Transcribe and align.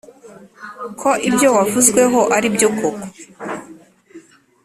ko 0.99 1.09
ibyo 1.29 1.47
wavuzweho 1.55 2.19
aribyo 2.35 2.67
koko" 2.77 3.05